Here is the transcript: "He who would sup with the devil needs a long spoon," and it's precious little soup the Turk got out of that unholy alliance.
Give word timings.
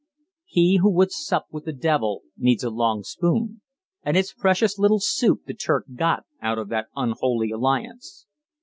"He 0.47 0.77
who 0.77 0.89
would 0.93 1.11
sup 1.11 1.45
with 1.51 1.65
the 1.65 1.73
devil 1.73 2.23
needs 2.35 2.63
a 2.63 2.71
long 2.71 3.03
spoon," 3.03 3.61
and 4.01 4.17
it's 4.17 4.33
precious 4.33 4.79
little 4.79 4.99
soup 4.99 5.41
the 5.45 5.53
Turk 5.53 5.85
got 5.95 6.23
out 6.41 6.57
of 6.57 6.69
that 6.69 6.87
unholy 6.95 7.51
alliance. 7.51 8.25